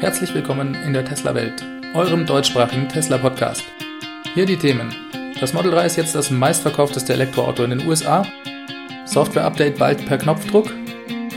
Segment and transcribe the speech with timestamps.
[0.00, 3.62] Herzlich willkommen in der Tesla-Welt, eurem deutschsprachigen Tesla-Podcast.
[4.34, 4.94] Hier die Themen.
[5.40, 8.26] Das Model 3 ist jetzt das meistverkaufteste Elektroauto in den USA.
[9.06, 10.72] Software-Update bald per Knopfdruck.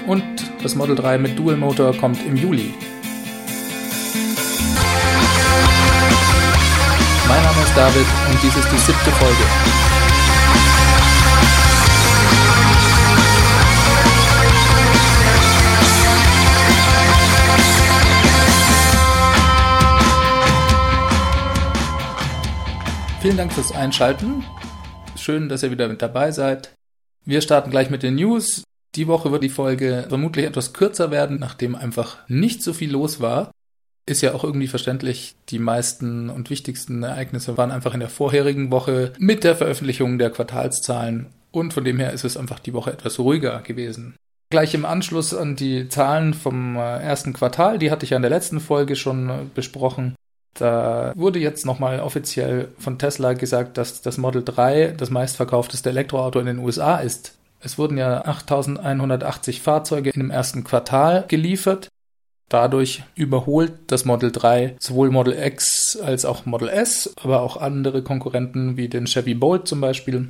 [0.05, 0.23] Und
[0.61, 2.73] das Model 3 mit Dual-Motor kommt im Juli.
[7.27, 9.96] Mein Name ist David und dies ist die siebte Folge.
[23.27, 24.45] Vielen Dank fürs Einschalten.
[25.17, 26.73] Schön, dass ihr wieder mit dabei seid.
[27.25, 28.63] Wir starten gleich mit den News.
[28.95, 33.19] Die Woche wird die Folge vermutlich etwas kürzer werden, nachdem einfach nicht so viel los
[33.19, 33.51] war.
[34.05, 35.35] Ist ja auch irgendwie verständlich.
[35.49, 40.29] Die meisten und wichtigsten Ereignisse waren einfach in der vorherigen Woche mit der Veröffentlichung der
[40.29, 41.25] Quartalszahlen.
[41.51, 44.15] Und von dem her ist es einfach die Woche etwas ruhiger gewesen.
[44.49, 48.23] Gleich im Anschluss an die Zahlen vom äh, ersten Quartal, die hatte ich ja in
[48.23, 50.15] der letzten Folge schon äh, besprochen,
[50.57, 56.39] da wurde jetzt nochmal offiziell von Tesla gesagt, dass das Model 3 das meistverkaufteste Elektroauto
[56.39, 57.35] in den USA ist.
[57.59, 61.89] Es wurden ja 8180 Fahrzeuge in dem ersten Quartal geliefert.
[62.49, 68.03] Dadurch überholt das Model 3 sowohl Model X als auch Model S, aber auch andere
[68.03, 70.29] Konkurrenten wie den Chevy Bolt zum Beispiel.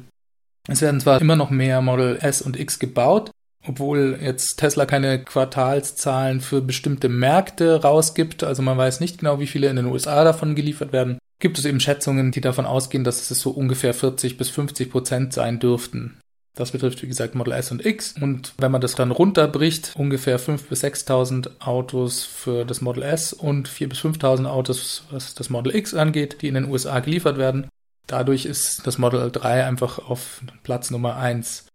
[0.67, 3.31] Es werden zwar immer noch mehr Model S und X gebaut,
[3.67, 9.47] obwohl jetzt Tesla keine Quartalszahlen für bestimmte Märkte rausgibt, also man weiß nicht genau, wie
[9.47, 13.29] viele in den USA davon geliefert werden, gibt es eben Schätzungen, die davon ausgehen, dass
[13.29, 16.19] es so ungefähr 40 bis 50 Prozent sein dürften.
[16.55, 18.15] Das betrifft, wie gesagt, Model S und X.
[18.19, 23.31] Und wenn man das dann runterbricht, ungefähr 5.000 bis 6.000 Autos für das Model S
[23.31, 27.37] und 4.000 bis 5.000 Autos, was das Model X angeht, die in den USA geliefert
[27.37, 27.69] werden.
[28.07, 31.66] Dadurch ist das Model 3 einfach auf Platz Nummer 1.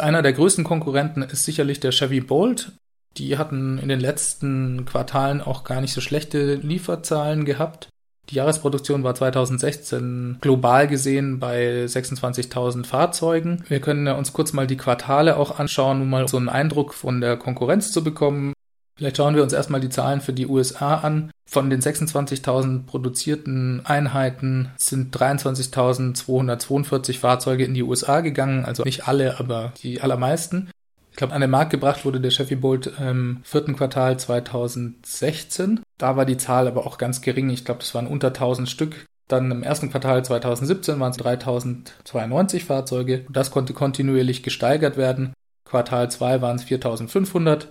[0.00, 2.72] Einer der größten Konkurrenten ist sicherlich der Chevy Bolt.
[3.16, 7.88] Die hatten in den letzten Quartalen auch gar nicht so schlechte Lieferzahlen gehabt.
[8.30, 13.62] Die Jahresproduktion war 2016 global gesehen bei 26.000 Fahrzeugen.
[13.68, 17.20] Wir können uns kurz mal die Quartale auch anschauen, um mal so einen Eindruck von
[17.20, 18.53] der Konkurrenz zu bekommen.
[18.96, 21.32] Vielleicht schauen wir uns erstmal die Zahlen für die USA an.
[21.46, 29.40] Von den 26.000 produzierten Einheiten sind 23.242 Fahrzeuge in die USA gegangen, also nicht alle,
[29.40, 30.70] aber die allermeisten.
[31.10, 35.80] Ich glaube, an den Markt gebracht wurde der Chevy Bolt im vierten Quartal 2016.
[35.96, 37.50] Da war die Zahl aber auch ganz gering.
[37.50, 39.06] Ich glaube, das waren unter 1000 Stück.
[39.28, 43.26] Dann im ersten Quartal 2017 waren es 3092 Fahrzeuge.
[43.30, 45.34] Das konnte kontinuierlich gesteigert werden.
[45.64, 47.68] Quartal 2 waren es 4500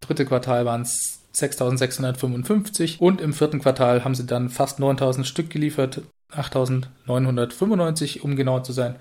[0.00, 5.50] dritte Quartal waren es 6.655 und im vierten Quartal haben sie dann fast 9.000 Stück
[5.50, 6.02] geliefert,
[6.32, 8.96] 8.995 um genau zu sein.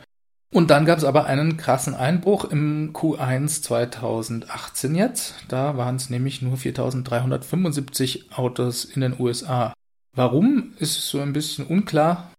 [0.51, 5.35] Und dann gab es aber einen krassen Einbruch im Q1 2018 jetzt.
[5.49, 9.73] Da waren es nämlich nur 4.375 Autos in den USA.
[10.13, 12.31] Warum ist so ein bisschen unklar.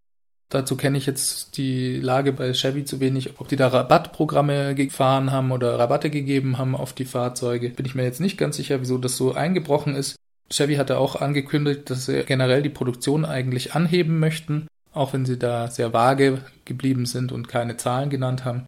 [0.57, 3.39] Dazu kenne ich jetzt die Lage bei Chevy zu wenig.
[3.39, 7.95] Ob die da Rabattprogramme gefahren haben oder Rabatte gegeben haben auf die Fahrzeuge, bin ich
[7.95, 10.17] mir jetzt nicht ganz sicher, wieso das so eingebrochen ist.
[10.51, 15.39] Chevy hatte auch angekündigt, dass sie generell die Produktion eigentlich anheben möchten, auch wenn sie
[15.39, 18.65] da sehr vage geblieben sind und keine Zahlen genannt haben.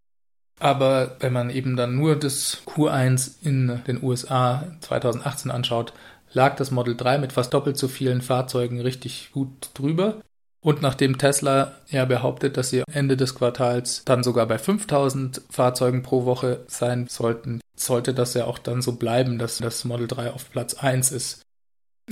[0.61, 5.95] Aber wenn man eben dann nur das Q1 in den USA 2018 anschaut,
[6.35, 10.21] lag das Model 3 mit fast doppelt so vielen Fahrzeugen richtig gut drüber.
[10.69, 16.03] Und nachdem Tesla ja behauptet, dass sie Ende des Quartals dann sogar bei 5000 Fahrzeugen
[16.03, 20.31] pro Woche sein sollten, sollte das ja auch dann so bleiben, dass das Model 3
[20.31, 21.41] auf Platz 1 ist.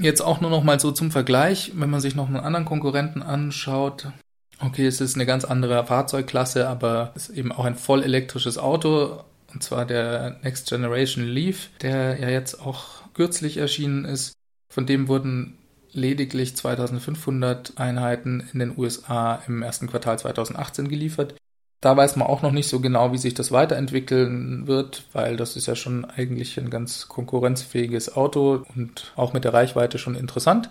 [0.00, 3.22] Jetzt auch nur noch mal so zum Vergleich, wenn man sich noch einen anderen Konkurrenten
[3.22, 4.06] anschaut.
[4.58, 8.56] Okay, es ist eine ganz andere Fahrzeugklasse, aber es ist eben auch ein voll elektrisches
[8.56, 14.32] Auto, und zwar der Next Generation Leaf, der ja jetzt auch kürzlich erschienen ist.
[14.72, 15.58] Von dem wurden
[15.96, 21.34] lediglich 2500 Einheiten in den USA im ersten Quartal 2018 geliefert.
[21.80, 25.56] Da weiß man auch noch nicht so genau, wie sich das weiterentwickeln wird, weil das
[25.56, 30.70] ist ja schon eigentlich ein ganz konkurrenzfähiges Auto und auch mit der Reichweite schon interessant.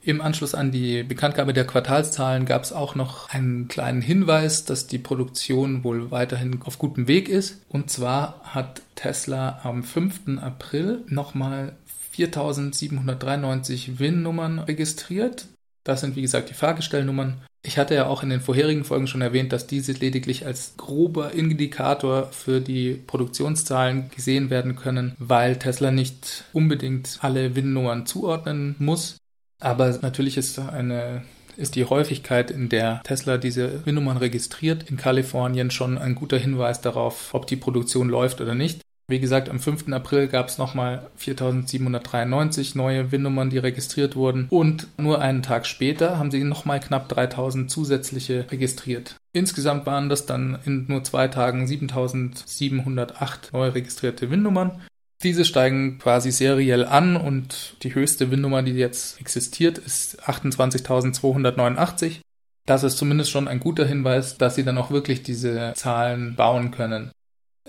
[0.00, 4.86] Im Anschluss an die Bekanntgabe der Quartalszahlen gab es auch noch einen kleinen Hinweis, dass
[4.86, 7.60] die Produktion wohl weiterhin auf gutem Weg ist.
[7.68, 10.38] Und zwar hat Tesla am 5.
[10.40, 11.74] April nochmal
[12.18, 15.46] 4793 WIN-Nummern registriert.
[15.84, 17.42] Das sind wie gesagt die Fahrgestellnummern.
[17.62, 21.32] Ich hatte ja auch in den vorherigen Folgen schon erwähnt, dass diese lediglich als grober
[21.32, 29.16] Indikator für die Produktionszahlen gesehen werden können, weil Tesla nicht unbedingt alle WIN-Nummern zuordnen muss.
[29.60, 31.22] Aber natürlich ist eine
[31.56, 36.80] ist die Häufigkeit, in der Tesla diese WIN-Nummern registriert, in Kalifornien schon ein guter Hinweis
[36.80, 38.80] darauf, ob die Produktion läuft oder nicht.
[39.10, 39.90] Wie gesagt, am 5.
[39.90, 44.48] April gab es nochmal 4793 neue WIN-Nummern, die registriert wurden.
[44.50, 49.16] Und nur einen Tag später haben sie nochmal knapp 3000 zusätzliche registriert.
[49.32, 54.82] Insgesamt waren das dann in nur zwei Tagen 7708 neu registrierte WIN-Nummern.
[55.22, 62.20] Diese steigen quasi seriell an und die höchste WIN-Nummer, die jetzt existiert, ist 28.289.
[62.66, 66.72] Das ist zumindest schon ein guter Hinweis, dass sie dann auch wirklich diese Zahlen bauen
[66.72, 67.10] können.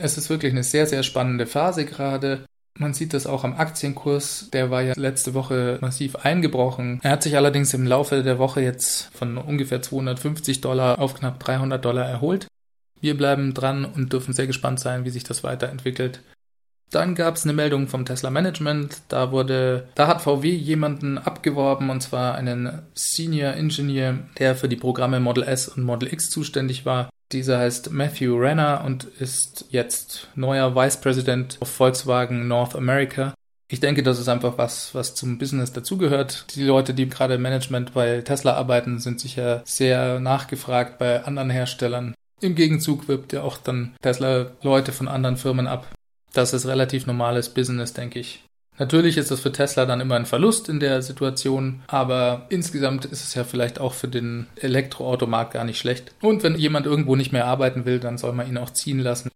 [0.02, 2.46] Es ist wirklich eine sehr, sehr spannende Phase gerade.
[2.78, 4.50] Man sieht das auch am Aktienkurs.
[4.54, 7.02] Der war ja letzte Woche massiv eingebrochen.
[7.04, 11.40] Er hat sich allerdings im Laufe der Woche jetzt von ungefähr 250 Dollar auf knapp
[11.40, 12.48] 300 Dollar erholt.
[13.02, 16.22] Wir bleiben dran und dürfen sehr gespannt sein, wie sich das weiterentwickelt.
[16.92, 19.02] Dann gab es eine Meldung vom Tesla Management.
[19.10, 24.78] Da wurde, da hat VW jemanden abgeworben und zwar einen Senior Engineer, der für die
[24.78, 27.10] Programme Model S und Model X zuständig war.
[27.32, 33.34] Dieser heißt Matthew Renner und ist jetzt neuer Vice President of Volkswagen North America.
[33.72, 36.56] Ich denke, das ist einfach was, was zum Business dazugehört.
[36.56, 42.16] Die Leute, die gerade Management bei Tesla arbeiten, sind sicher sehr nachgefragt bei anderen Herstellern.
[42.42, 45.86] Im Gegenzug wirbt ja auch dann Tesla Leute von anderen Firmen ab.
[46.34, 48.44] Das ist relativ normales Business, denke ich.
[48.80, 53.24] Natürlich ist das für Tesla dann immer ein Verlust in der Situation, aber insgesamt ist
[53.24, 56.14] es ja vielleicht auch für den Elektroautomarkt gar nicht schlecht.
[56.22, 59.30] Und wenn jemand irgendwo nicht mehr arbeiten will, dann soll man ihn auch ziehen lassen.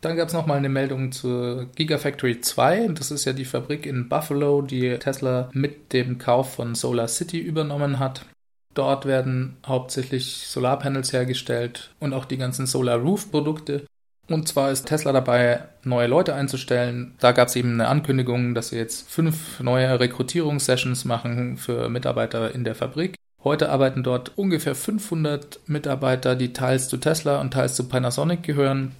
[0.00, 2.88] Dann gab es nochmal eine Meldung zur Gigafactory 2.
[2.88, 7.38] Das ist ja die Fabrik in Buffalo, die Tesla mit dem Kauf von Solar City
[7.38, 8.26] übernommen hat.
[8.74, 13.86] Dort werden hauptsächlich Solarpanels hergestellt und auch die ganzen Solar Roof Produkte.
[14.32, 17.14] Und zwar ist Tesla dabei, neue Leute einzustellen.
[17.20, 22.54] Da gab es eben eine Ankündigung, dass sie jetzt fünf neue Rekrutierungssessions machen für Mitarbeiter
[22.54, 23.16] in der Fabrik.
[23.44, 28.92] Heute arbeiten dort ungefähr 500 Mitarbeiter, die teils zu Tesla und teils zu Panasonic gehören.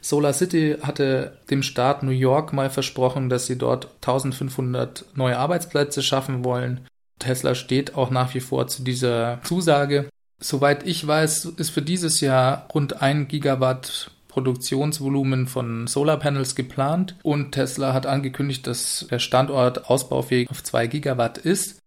[0.00, 6.02] Solar City hatte dem Staat New York mal versprochen, dass sie dort 1500 neue Arbeitsplätze
[6.02, 6.86] schaffen wollen.
[7.18, 10.08] Tesla steht auch nach wie vor zu dieser Zusage.
[10.38, 17.52] Soweit ich weiß, ist für dieses Jahr rund ein Gigawatt Produktionsvolumen von Solarpanels geplant und
[17.52, 21.80] Tesla hat angekündigt, dass der Standort ausbaufähig auf 2 Gigawatt ist.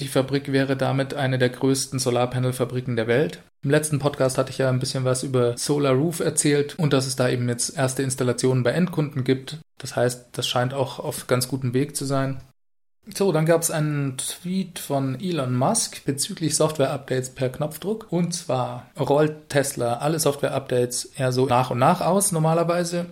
[0.00, 3.42] Die Fabrik wäre damit eine der größten Solarpanel-Fabriken der Welt.
[3.62, 7.06] Im letzten Podcast hatte ich ja ein bisschen was über Solar Roof erzählt und dass
[7.06, 9.58] es da eben jetzt erste Installationen bei Endkunden gibt.
[9.78, 12.40] Das heißt, das scheint auch auf ganz gutem Weg zu sein.
[13.12, 18.06] So, dann gab es einen Tweet von Elon Musk bezüglich Software-Updates per Knopfdruck.
[18.10, 23.06] Und zwar rollt Tesla alle Software-Updates eher so nach und nach aus normalerweise.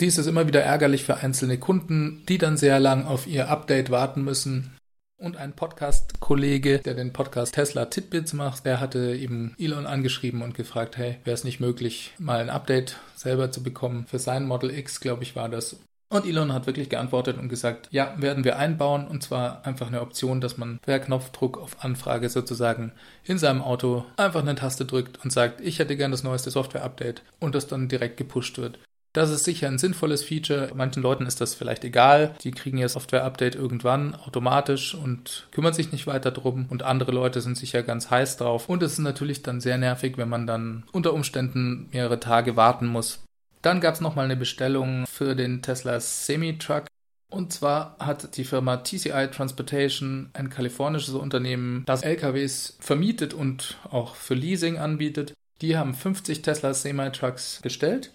[0.00, 3.90] Dies ist immer wieder ärgerlich für einzelne Kunden, die dann sehr lang auf ihr Update
[3.90, 4.76] warten müssen.
[5.20, 10.54] Und ein Podcast-Kollege, der den Podcast Tesla Titbits macht, der hatte eben Elon angeschrieben und
[10.54, 14.06] gefragt, hey, wäre es nicht möglich, mal ein Update selber zu bekommen?
[14.06, 15.76] Für sein Model X, glaube ich, war das.
[16.10, 20.00] Und Elon hat wirklich geantwortet und gesagt, ja, werden wir einbauen und zwar einfach eine
[20.00, 22.92] Option, dass man per Knopfdruck auf Anfrage sozusagen
[23.24, 27.22] in seinem Auto einfach eine Taste drückt und sagt, ich hätte gern das neueste Software-Update
[27.40, 28.78] und das dann direkt gepusht wird.
[29.12, 30.70] Das ist sicher ein sinnvolles Feature.
[30.74, 32.34] Manchen Leuten ist das vielleicht egal.
[32.42, 36.66] Die kriegen ihr Software-Update irgendwann automatisch und kümmern sich nicht weiter drum.
[36.68, 38.68] Und andere Leute sind sicher ganz heiß drauf.
[38.68, 42.86] Und es ist natürlich dann sehr nervig, wenn man dann unter Umständen mehrere Tage warten
[42.86, 43.20] muss,
[43.62, 46.86] dann gab es nochmal eine Bestellung für den Tesla Semi-Truck.
[47.30, 54.14] Und zwar hat die Firma TCI Transportation, ein kalifornisches Unternehmen, das LKWs vermietet und auch
[54.14, 55.34] für Leasing anbietet.
[55.60, 58.12] Die haben 50 Tesla Semi-Trucks bestellt.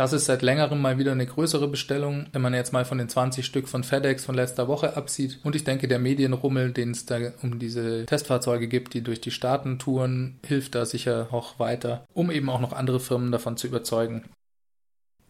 [0.00, 3.10] Das ist seit längerem mal wieder eine größere Bestellung, wenn man jetzt mal von den
[3.10, 5.40] 20 Stück von FedEx von letzter Woche absieht.
[5.42, 9.30] Und ich denke, der Medienrummel, den es da um diese Testfahrzeuge gibt, die durch die
[9.30, 13.66] Staaten touren, hilft da sicher auch weiter, um eben auch noch andere Firmen davon zu
[13.66, 14.24] überzeugen.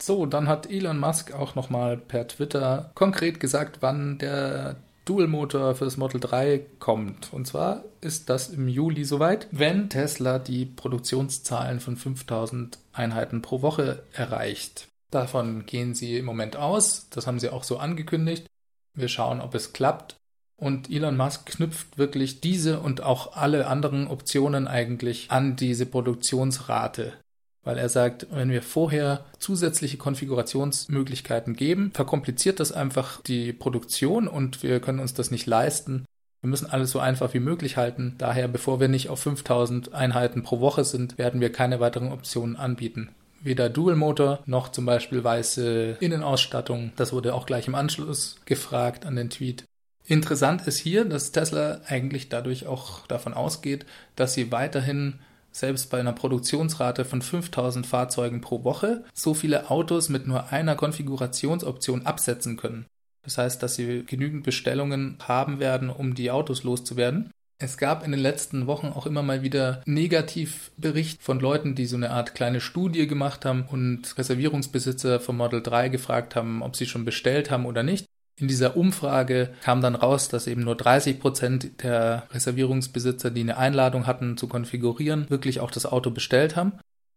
[0.02, 5.84] So, dann hat Elon Musk auch nochmal per Twitter konkret gesagt, wann der Dual-Motor für
[5.84, 7.32] das Model 3 kommt.
[7.32, 13.62] Und zwar ist das im Juli soweit, wenn Tesla die Produktionszahlen von 5000 Einheiten pro
[13.62, 14.88] Woche erreicht.
[15.10, 17.08] Davon gehen sie im Moment aus.
[17.10, 18.46] Das haben sie auch so angekündigt.
[18.94, 20.16] Wir schauen, ob es klappt.
[20.56, 27.14] Und Elon Musk knüpft wirklich diese und auch alle anderen Optionen eigentlich an diese Produktionsrate
[27.62, 34.62] weil er sagt, wenn wir vorher zusätzliche Konfigurationsmöglichkeiten geben, verkompliziert das einfach die Produktion und
[34.62, 36.04] wir können uns das nicht leisten.
[36.40, 38.14] Wir müssen alles so einfach wie möglich halten.
[38.16, 42.56] Daher, bevor wir nicht auf 5000 Einheiten pro Woche sind, werden wir keine weiteren Optionen
[42.56, 43.10] anbieten.
[43.42, 46.92] Weder Dual Motor noch zum Beispiel weiße Innenausstattung.
[46.96, 49.64] Das wurde auch gleich im Anschluss gefragt an den Tweet.
[50.06, 53.86] Interessant ist hier, dass Tesla eigentlich dadurch auch davon ausgeht,
[54.16, 55.20] dass sie weiterhin
[55.52, 60.76] selbst bei einer Produktionsrate von 5000 Fahrzeugen pro Woche so viele Autos mit nur einer
[60.76, 62.86] Konfigurationsoption absetzen können.
[63.22, 67.30] Das heißt, dass sie genügend Bestellungen haben werden, um die Autos loszuwerden.
[67.62, 71.96] Es gab in den letzten Wochen auch immer mal wieder Negativbericht von Leuten, die so
[71.96, 76.86] eine Art kleine Studie gemacht haben und Reservierungsbesitzer vom Model 3 gefragt haben, ob sie
[76.86, 78.06] schon bestellt haben oder nicht.
[78.40, 83.58] In dieser Umfrage kam dann raus, dass eben nur 30 Prozent der Reservierungsbesitzer, die eine
[83.58, 86.72] Einladung hatten zu konfigurieren, wirklich auch das Auto bestellt haben.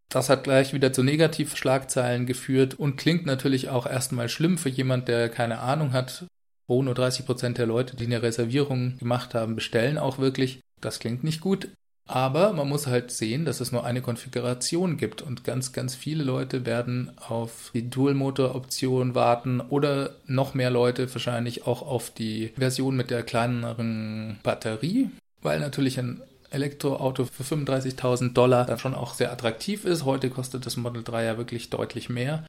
[0.10, 5.08] Das hat gleich wieder zu Negativschlagzeilen geführt und klingt natürlich auch erstmal schlimm für jemand,
[5.08, 6.25] der keine Ahnung hat.
[6.68, 10.62] Wo nur 30 Prozent der Leute, die eine Reservierung gemacht haben, bestellen auch wirklich.
[10.82, 11.70] Das klingt nicht gut.
[12.05, 16.24] Aber man muss halt sehen, dass es nur eine Konfiguration gibt und ganz, ganz viele
[16.24, 22.98] Leute werden auf die Dual-Motor-Option warten oder noch mehr Leute wahrscheinlich auch auf die Version
[22.98, 29.31] mit der kleineren Batterie, weil natürlich ein Elektroauto für 35.000 Dollar dann schon auch sehr
[29.31, 30.05] attraktiv ist.
[30.05, 32.45] Heute kostet das Model 3 ja wirklich deutlich mehr.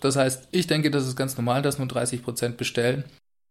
[0.00, 3.04] Das heißt, ich denke, das ist ganz normal, dass nur 30 Prozent bestellen.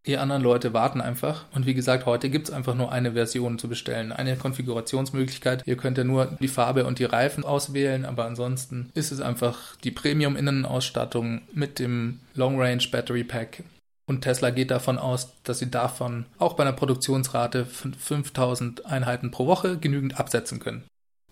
[0.06, 1.46] Die anderen Leute warten einfach.
[1.54, 4.12] Und wie gesagt, heute gibt es einfach nur eine Version zu bestellen.
[4.12, 5.64] Eine Konfigurationsmöglichkeit.
[5.66, 9.76] Ihr könnt ja nur die Farbe und die Reifen auswählen, aber ansonsten ist es einfach
[9.84, 13.64] die Premium-Innenausstattung mit dem Long Range Battery Pack.
[14.08, 19.30] Und Tesla geht davon aus, dass sie davon auch bei einer Produktionsrate von 5000 Einheiten
[19.30, 20.84] pro Woche genügend absetzen können.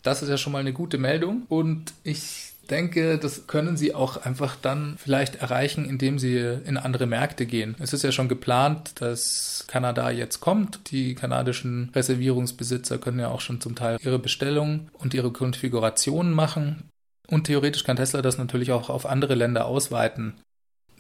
[0.04, 4.18] Das ist ja schon mal eine gute Meldung und ich denke, das können sie auch
[4.18, 7.76] einfach dann vielleicht erreichen, indem sie in andere Märkte gehen.
[7.80, 10.92] Es ist ja schon geplant, dass Kanada jetzt kommt.
[10.92, 16.90] Die kanadischen Reservierungsbesitzer können ja auch schon zum Teil ihre Bestellungen und ihre Konfigurationen machen.
[17.28, 20.36] Und theoretisch kann Tesla das natürlich auch auf andere Länder ausweiten.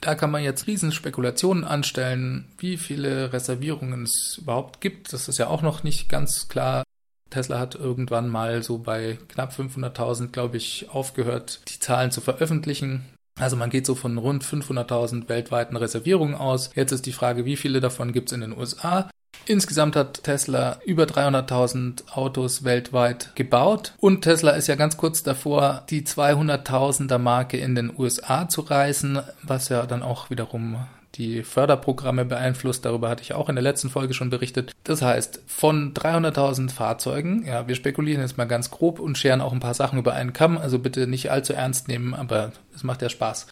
[0.01, 5.11] Da kann man jetzt riesen Spekulationen anstellen, wie viele Reservierungen es überhaupt gibt.
[5.11, 6.83] Das ist ja auch noch nicht ganz klar.
[7.29, 13.05] Tesla hat irgendwann mal so bei knapp 500.000, glaube ich, aufgehört, die Zahlen zu veröffentlichen.
[13.39, 16.71] Also man geht so von rund 500.000 weltweiten Reservierungen aus.
[16.75, 19.09] Jetzt ist die Frage, wie viele davon gibt es in den USA?
[19.45, 25.85] Insgesamt hat Tesla über 300.000 Autos weltweit gebaut und Tesla ist ja ganz kurz davor,
[25.89, 30.85] die 200.000er Marke in den USA zu reißen, was ja dann auch wiederum
[31.17, 32.85] die Förderprogramme beeinflusst.
[32.85, 34.73] Darüber hatte ich auch in der letzten Folge schon berichtet.
[34.83, 39.53] Das heißt, von 300.000 Fahrzeugen, ja, wir spekulieren jetzt mal ganz grob und scheren auch
[39.53, 43.01] ein paar Sachen über einen Kamm, also bitte nicht allzu ernst nehmen, aber es macht
[43.01, 43.47] ja Spaß.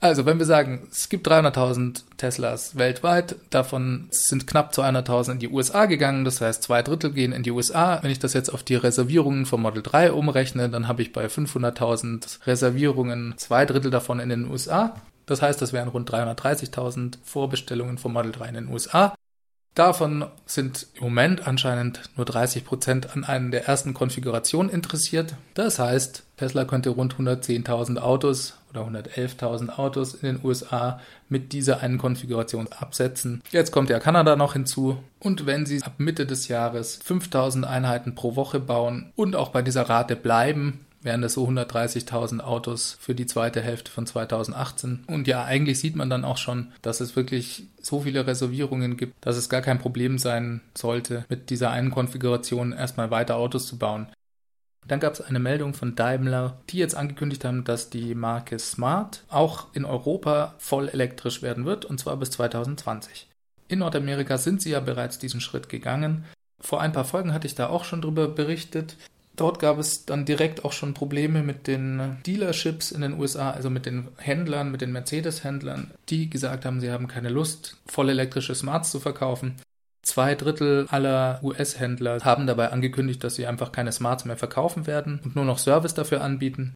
[0.00, 5.48] Also, wenn wir sagen, es gibt 300.000 Teslas weltweit, davon sind knapp 200.000 in die
[5.48, 8.02] USA gegangen, das heißt zwei Drittel gehen in die USA.
[8.02, 11.24] Wenn ich das jetzt auf die Reservierungen vom Model 3 umrechne, dann habe ich bei
[11.24, 14.94] 500.000 Reservierungen zwei Drittel davon in den USA.
[15.26, 19.14] Das heißt, das wären rund 330.000 Vorbestellungen vom Model 3 in den USA.
[19.74, 25.34] Davon sind im Moment anscheinend nur 30 Prozent an einer der ersten Konfigurationen interessiert.
[25.54, 31.80] Das heißt, Tesla könnte rund 110.000 Autos oder 111.000 Autos in den USA mit dieser
[31.80, 33.42] einen Konfiguration absetzen.
[33.50, 35.02] Jetzt kommt ja Kanada noch hinzu.
[35.18, 39.62] Und wenn sie ab Mitte des Jahres 5000 Einheiten pro Woche bauen und auch bei
[39.62, 45.04] dieser Rate bleiben, wären das so 130.000 Autos für die zweite Hälfte von 2018.
[45.06, 49.14] Und ja, eigentlich sieht man dann auch schon, dass es wirklich so viele Reservierungen gibt,
[49.20, 53.78] dass es gar kein Problem sein sollte, mit dieser einen Konfiguration erstmal weiter Autos zu
[53.78, 54.08] bauen.
[54.86, 59.24] Dann gab es eine Meldung von Daimler, die jetzt angekündigt haben, dass die Marke Smart
[59.28, 63.28] auch in Europa voll elektrisch werden wird, und zwar bis 2020.
[63.68, 66.24] In Nordamerika sind sie ja bereits diesen Schritt gegangen.
[66.60, 68.96] Vor ein paar Folgen hatte ich da auch schon drüber berichtet.
[69.36, 73.68] Dort gab es dann direkt auch schon Probleme mit den Dealerships in den USA, also
[73.68, 78.54] mit den Händlern, mit den Mercedes-Händlern, die gesagt haben, sie haben keine Lust, voll elektrische
[78.54, 79.56] Smarts zu verkaufen.
[80.02, 85.20] Zwei Drittel aller US-Händler haben dabei angekündigt, dass sie einfach keine Smarts mehr verkaufen werden
[85.24, 86.74] und nur noch Service dafür anbieten.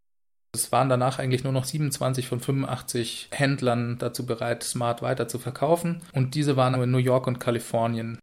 [0.53, 5.39] Es waren danach eigentlich nur noch 27 von 85 Händlern dazu bereit, Smart weiter zu
[5.39, 8.19] verkaufen und diese waren in New York und Kalifornien.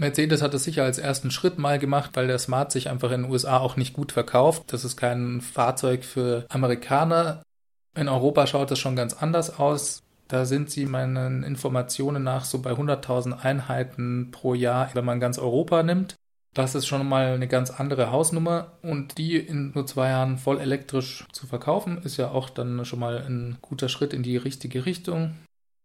[0.00, 3.22] Mercedes hat es sicher als ersten Schritt mal gemacht, weil der Smart sich einfach in
[3.22, 4.72] den USA auch nicht gut verkauft.
[4.72, 7.42] Das ist kein Fahrzeug für Amerikaner.
[7.94, 10.02] In Europa schaut es schon ganz anders aus.
[10.26, 15.38] Da sind sie meinen Informationen nach so bei 100.000 Einheiten pro Jahr, wenn man ganz
[15.38, 16.14] Europa nimmt.
[16.54, 20.60] Das ist schon mal eine ganz andere Hausnummer und die in nur zwei Jahren voll
[20.60, 24.86] elektrisch zu verkaufen, ist ja auch dann schon mal ein guter Schritt in die richtige
[24.86, 25.34] Richtung.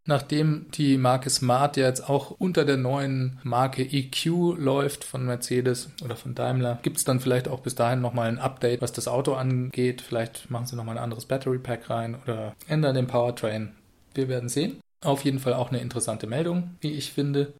[0.08, 5.90] Nachdem die Marke Smart ja jetzt auch unter der neuen Marke EQ läuft von Mercedes
[6.04, 9.08] oder von Daimler, gibt es dann vielleicht auch bis dahin nochmal ein Update, was das
[9.08, 10.02] Auto angeht.
[10.02, 13.72] Vielleicht machen sie nochmal ein anderes Battery Pack rein oder ändern den Powertrain.
[14.14, 14.80] Wir werden sehen.
[15.04, 17.54] Auf jeden Fall auch eine interessante Meldung, wie ich finde.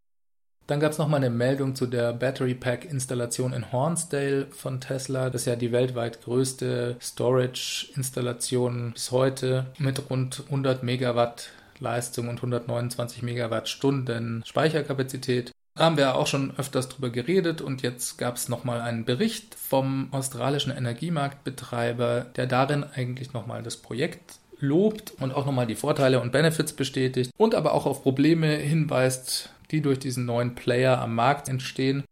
[0.68, 5.30] Dann gab es nochmal eine Meldung zu der Battery Pack Installation in Hornsdale von Tesla.
[5.30, 11.50] Das ist ja die weltweit größte Storage-Installation bis heute mit rund 100 Megawatt
[11.80, 15.52] Leistung und 129 Megawattstunden Speicherkapazität.
[15.76, 19.56] Da haben wir auch schon öfters drüber geredet und jetzt gab es nochmal einen Bericht
[19.56, 26.22] vom australischen Energiemarktbetreiber, der darin eigentlich nochmal das Projekt lobt und auch nochmal die Vorteile
[26.22, 31.14] und Benefits bestätigt und aber auch auf Probleme hinweist, die durch diesen neuen Player am
[31.14, 32.06] Markt entstehen.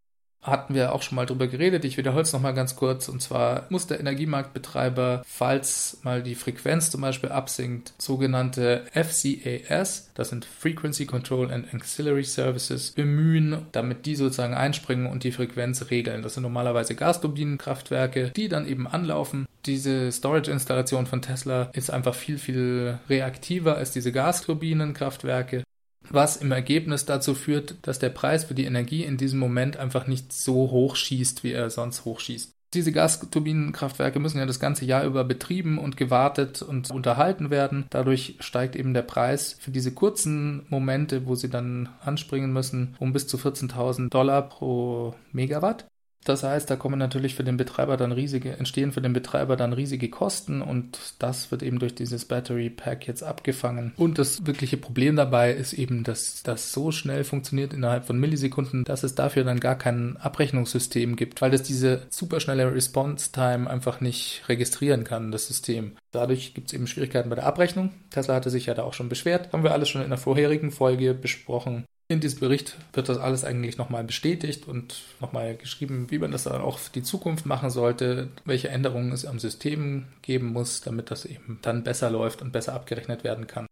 [0.43, 1.85] Hatten wir auch schon mal drüber geredet.
[1.85, 3.07] Ich wiederhole es nochmal ganz kurz.
[3.07, 10.29] Und zwar muss der Energiemarktbetreiber, falls mal die Frequenz zum Beispiel absinkt, sogenannte FCAS, das
[10.29, 16.21] sind Frequency Control and Ancillary Services, bemühen, damit die sozusagen einspringen und die Frequenz regeln.
[16.21, 19.47] Das sind normalerweise Gasturbinenkraftwerke, die dann eben anlaufen.
[19.65, 25.63] Diese Storage-Installation von Tesla ist einfach viel, viel reaktiver als diese Gasturbinenkraftwerke
[26.09, 30.07] was im Ergebnis dazu führt, dass der Preis für die Energie in diesem Moment einfach
[30.07, 32.53] nicht so hoch schießt, wie er sonst hochschießt.
[32.73, 37.85] Diese Gasturbinenkraftwerke müssen ja das ganze Jahr über betrieben und gewartet und unterhalten werden.
[37.91, 43.13] Dadurch steigt eben der Preis für diese kurzen Momente, wo sie dann anspringen müssen, um
[43.13, 45.85] bis zu 14.000 Dollar pro Megawatt.
[46.23, 49.73] Das heißt, da kommen natürlich für den Betreiber dann riesige, entstehen für den Betreiber dann
[49.73, 53.93] riesige Kosten und das wird eben durch dieses Battery Pack jetzt abgefangen.
[53.97, 58.83] Und das wirkliche Problem dabei ist eben, dass das so schnell funktioniert innerhalb von Millisekunden,
[58.83, 64.01] dass es dafür dann gar kein Abrechnungssystem gibt, weil das diese superschnelle Response Time einfach
[64.01, 65.93] nicht registrieren kann, das System.
[66.11, 67.91] Dadurch gibt es eben Schwierigkeiten bei der Abrechnung.
[68.09, 69.51] Tesla hatte sich ja da auch schon beschwert.
[69.51, 71.85] Haben wir alles schon in der vorherigen Folge besprochen.
[72.13, 76.43] In diesem Bericht wird das alles eigentlich nochmal bestätigt und nochmal geschrieben, wie man das
[76.43, 81.09] dann auch für die Zukunft machen sollte, welche Änderungen es am System geben muss, damit
[81.09, 83.65] das eben dann besser läuft und besser abgerechnet werden kann.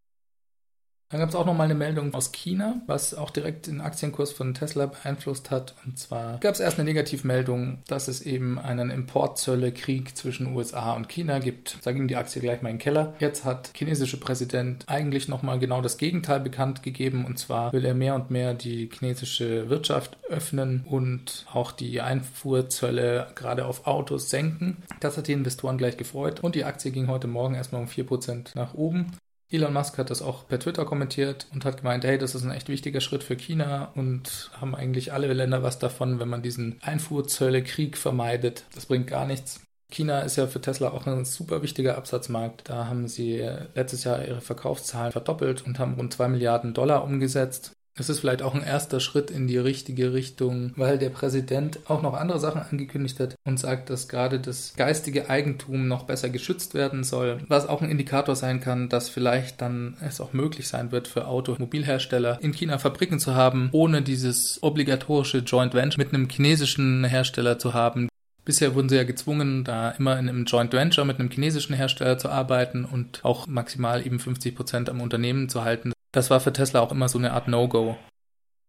[1.12, 4.32] Dann gab es auch noch mal eine Meldung aus China, was auch direkt den Aktienkurs
[4.32, 5.76] von Tesla beeinflusst hat.
[5.86, 11.10] Und zwar gab es erst eine Negativmeldung, dass es eben einen Importzöllekrieg zwischen USA und
[11.10, 11.86] China gibt.
[11.86, 13.14] Da ging die Aktie gleich mal in den Keller.
[13.20, 17.26] Jetzt hat chinesische Präsident eigentlich noch mal genau das Gegenteil bekannt gegeben.
[17.26, 23.28] Und zwar will er mehr und mehr die chinesische Wirtschaft öffnen und auch die Einfuhrzölle
[23.36, 24.78] gerade auf Autos senken.
[25.02, 26.40] Das hat die Investoren gleich gefreut.
[26.40, 29.12] Und die Aktie ging heute Morgen erstmal um 4% nach oben.
[29.52, 32.52] Elon Musk hat das auch per Twitter kommentiert und hat gemeint, hey, das ist ein
[32.52, 36.80] echt wichtiger Schritt für China und haben eigentlich alle Länder was davon, wenn man diesen
[36.82, 38.66] Einfuhrzölle-Krieg vermeidet.
[38.74, 39.62] Das bringt gar nichts.
[39.92, 42.70] China ist ja für Tesla auch ein super wichtiger Absatzmarkt.
[42.70, 47.74] Da haben sie letztes Jahr ihre Verkaufszahlen verdoppelt und haben rund 2 Milliarden Dollar umgesetzt.
[47.98, 52.02] Es ist vielleicht auch ein erster Schritt in die richtige Richtung, weil der Präsident auch
[52.02, 56.74] noch andere Sachen angekündigt hat und sagt, dass gerade das geistige Eigentum noch besser geschützt
[56.74, 60.92] werden soll, was auch ein Indikator sein kann, dass vielleicht dann es auch möglich sein
[60.92, 66.30] wird für Automobilhersteller in China Fabriken zu haben, ohne dieses obligatorische Joint Venture mit einem
[66.30, 68.08] chinesischen Hersteller zu haben,
[68.44, 72.18] Bisher wurden sie ja gezwungen, da immer in einem Joint Venture mit einem chinesischen Hersteller
[72.18, 75.94] zu arbeiten und auch maximal eben 50 Prozent am Unternehmen zu halten.
[76.12, 77.98] Das war für Tesla auch immer so eine Art No-Go.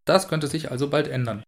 [0.04, 1.42] Das könnte sich also bald ändern.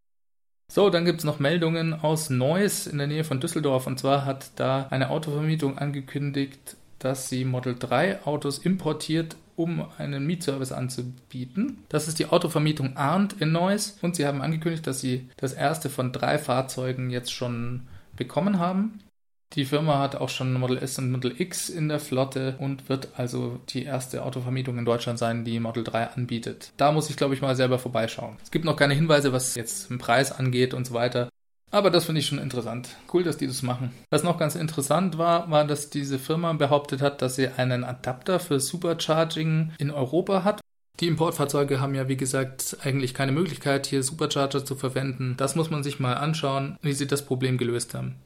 [0.72, 3.86] So, dann gibt es noch Meldungen aus Neuss in der Nähe von Düsseldorf.
[3.86, 10.26] Und zwar hat da eine Autovermietung angekündigt, dass sie Model 3 Autos importiert, um einen
[10.26, 11.84] Mietservice anzubieten.
[11.88, 13.98] Das ist die Autovermietung Arndt in Neuss.
[14.02, 17.82] Und sie haben angekündigt, dass sie das erste von drei Fahrzeugen jetzt schon
[18.16, 19.00] bekommen haben.
[19.54, 23.08] Die Firma hat auch schon Model S und Model X in der Flotte und wird
[23.16, 26.72] also die erste Autovermietung in Deutschland sein, die Model 3 anbietet.
[26.76, 28.36] Da muss ich, glaube ich, mal selber vorbeischauen.
[28.42, 31.28] Es gibt noch keine Hinweise, was jetzt den Preis angeht und so weiter.
[31.70, 32.88] Aber das finde ich schon interessant.
[33.12, 33.92] Cool, dass die das machen.
[34.10, 38.40] Was noch ganz interessant war, war, dass diese Firma behauptet hat, dass sie einen Adapter
[38.40, 40.60] für Supercharging in Europa hat.
[41.00, 45.34] Die Importfahrzeuge haben ja, wie gesagt, eigentlich keine Möglichkeit, hier Supercharger zu verwenden.
[45.36, 48.16] Das muss man sich mal anschauen, wie sie das Problem gelöst haben.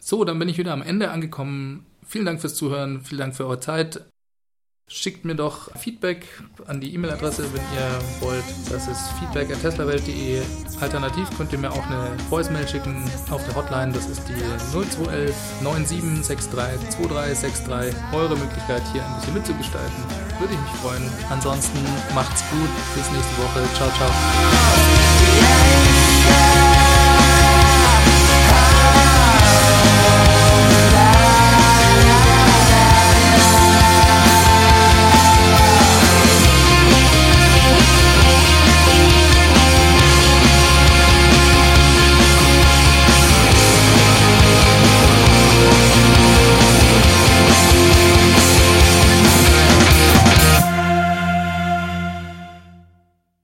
[0.00, 1.86] So, dann bin ich wieder am Ende angekommen.
[2.06, 4.04] Vielen Dank fürs Zuhören, vielen Dank für eure Zeit.
[4.92, 6.26] Schickt mir doch Feedback
[6.66, 8.42] an die E-Mail-Adresse, wenn ihr wollt.
[8.72, 10.42] Das ist feedback.teslawelt.de.
[10.80, 13.92] Alternativ könnt ihr mir auch eine Voicemail schicken auf der Hotline.
[13.92, 14.34] Das ist die
[14.72, 15.32] 0211
[15.62, 17.94] 9763 2363.
[18.12, 20.04] Eure Möglichkeit, hier ein bisschen mitzugestalten.
[20.40, 21.08] Würde ich mich freuen.
[21.30, 21.78] Ansonsten
[22.12, 22.70] macht's gut.
[22.96, 23.62] Bis nächste Woche.
[23.74, 24.10] Ciao, ciao.